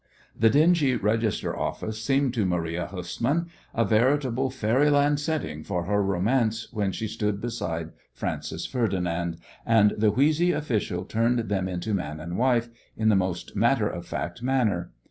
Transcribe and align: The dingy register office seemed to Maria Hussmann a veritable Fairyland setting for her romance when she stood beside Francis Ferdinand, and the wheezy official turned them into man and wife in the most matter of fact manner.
The 0.35 0.49
dingy 0.49 0.95
register 0.95 1.55
office 1.55 2.01
seemed 2.01 2.33
to 2.33 2.43
Maria 2.43 2.87
Hussmann 2.87 3.51
a 3.71 3.85
veritable 3.85 4.49
Fairyland 4.49 5.19
setting 5.19 5.63
for 5.63 5.83
her 5.83 6.01
romance 6.01 6.73
when 6.73 6.91
she 6.91 7.07
stood 7.07 7.39
beside 7.39 7.91
Francis 8.11 8.65
Ferdinand, 8.65 9.37
and 9.63 9.91
the 9.95 10.09
wheezy 10.09 10.53
official 10.53 11.05
turned 11.05 11.49
them 11.49 11.67
into 11.67 11.93
man 11.93 12.19
and 12.19 12.35
wife 12.39 12.69
in 12.97 13.09
the 13.09 13.15
most 13.15 13.55
matter 13.55 13.87
of 13.87 14.07
fact 14.07 14.41
manner. 14.41 14.89